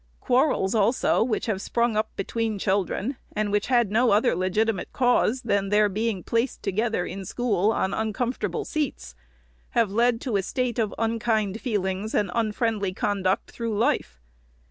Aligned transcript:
Quarrels, 0.19 0.73
also, 0.73 1.21
which 1.23 1.45
have 1.45 1.61
sprung 1.61 1.95
up 1.95 2.09
between 2.15 2.57
children, 2.57 3.17
and 3.35 3.51
which 3.51 3.67
had 3.67 3.91
no 3.91 4.09
other 4.09 4.33
legitimate 4.35 4.91
cause 4.91 5.43
than 5.43 5.69
their 5.69 5.87
being 5.89 6.23
placed 6.23 6.63
to 6.63 6.71
gether 6.71 7.05
in 7.05 7.23
school, 7.23 7.71
on 7.71 7.93
uncomfortable 7.93 8.65
seats, 8.65 9.13
have 9.77 9.91
led 9.91 10.19
to 10.19 10.37
a 10.37 10.41
state 10.41 10.79
of 10.79 10.91
unkind 10.97 11.61
feelings, 11.61 12.15
and 12.15 12.31
unfriendly 12.33 12.95
conduct 12.95 13.51
through 13.51 13.77
life. 13.77 14.19